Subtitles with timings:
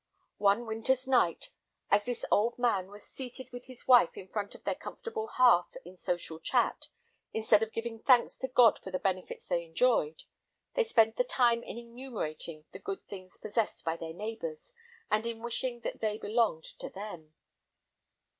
[0.39, 1.51] One winter's night,
[1.91, 5.77] as this old man was seated with his wife in front of their comfortable hearth
[5.85, 6.87] in social chat,
[7.33, 10.23] instead of giving thanks to God for the benefits they enjoyed,
[10.73, 14.73] they spent the time in enumerating the good things possessed by their neighbors,
[15.11, 17.35] and in wishing that they belonged to them.